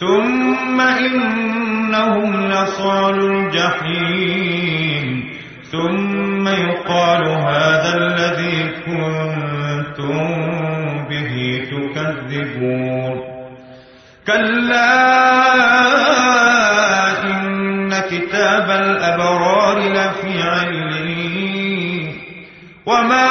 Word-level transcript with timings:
ثم 0.00 0.80
إنهم 0.80 2.46
لصال 2.46 3.18
الجحيم. 3.30 5.08
ثم 5.72 6.48
يقال 6.48 7.28
هذا 7.28 7.96
الذي 7.96 8.68
كنتم 8.86 10.18
به 11.10 11.62
تكذبون. 11.70 13.18
كلا 14.26 14.94
إن 17.24 17.90
كتاب 18.10 18.70
الأبرار 18.70 19.78
لفي 19.78 20.42
علين 20.42 22.14
وما 22.86 23.28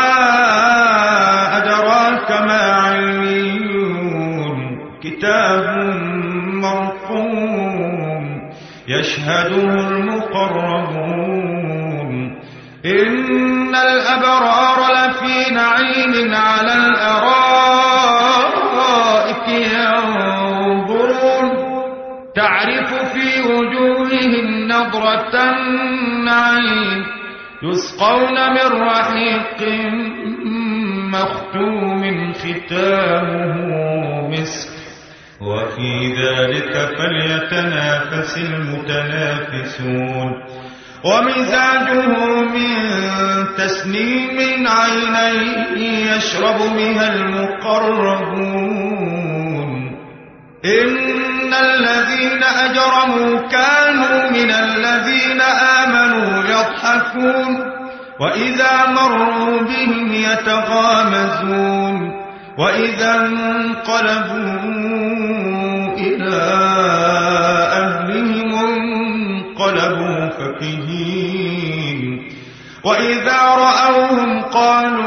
أدراك 1.57 2.31
ما 2.31 2.71
عليون. 2.71 4.57
كتاب 5.03 6.06
يشهده 8.87 9.89
المقربون. 9.89 11.27
إن 12.85 13.75
الأبرار 13.75 14.79
لفي 14.91 15.53
نعيم 15.53 16.35
على 16.35 16.73
الأرائك 16.73 17.37
ينظرون. 19.47 21.07
تعرف 22.35 22.89
في 23.13 23.41
وجوههم 23.41 24.67
نظرة 24.67 25.35
النعيم 25.35 27.05
يسقون 27.63 28.37
من 28.53 28.81
رحيق 28.81 29.61
مختوم 31.11 32.01
ختامه 32.33 33.55
مسك. 34.29 34.76
وفي 35.41 36.13
ذلك 36.13 36.89
فليتنافس 36.97 38.37
المتنافسون. 38.37 40.29
ومزاجه 41.03 42.07
من 42.41 42.69
تسنيم 43.57 44.67
عينيه 44.67 46.15
يشرب 46.15 46.57
بها 46.57 47.15
المقربون. 47.15 48.77
إن 50.65 51.53
الذين 51.53 52.43
أجرموا 52.43 53.47
كانوا 53.47 54.31
من 54.31 54.51
الذين 54.51 55.41
آمنوا 55.81 56.43
يضحكون. 56.43 57.77
وإذا 58.19 58.85
مروا 58.87 59.61
بهم 59.61 60.13
يتغامزون. 60.13 62.26
وإذا 62.57 63.11
انقلبوا 63.15 64.57
إلى 65.97 66.41
أهلهم 67.71 68.49
انقلبوا 68.55 70.29
فكهين. 70.29 71.99
وإذا 72.83 73.39
رأوهم 73.41 74.41
قالوا 74.41 75.06